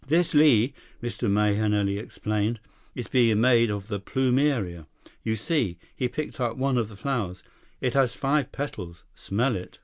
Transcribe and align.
"This 0.07 0.33
lei," 0.33 0.73
Mr. 1.03 1.29
Mahenili 1.29 1.99
explained, 1.99 2.59
"is 2.95 3.07
being 3.07 3.39
made 3.39 3.69
of 3.69 3.87
the 3.87 3.99
plumeria. 3.99 4.87
You 5.23 5.35
see," 5.35 5.77
he 5.95 6.07
picked 6.07 6.39
up 6.41 6.57
one 6.57 6.79
of 6.79 6.89
the 6.89 6.95
flowers, 6.95 7.43
"it 7.81 7.93
has 7.93 8.15
five 8.15 8.51
petals. 8.51 9.03
Smell 9.13 9.55
it." 9.55 9.77